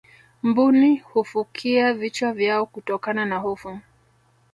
[0.43, 3.79] mbuni hufukia vichwa vyao kutokana na hofu